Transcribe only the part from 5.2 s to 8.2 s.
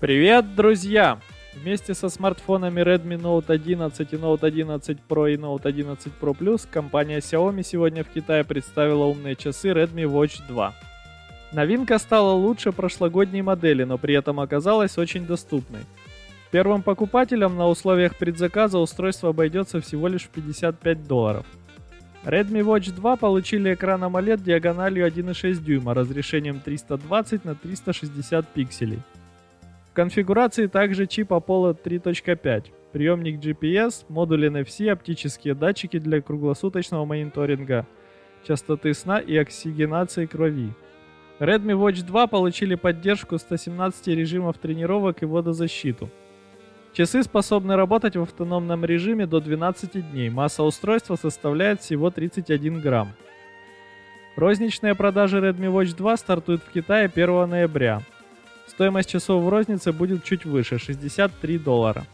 и Note 11 Pro Plus компания Xiaomi сегодня в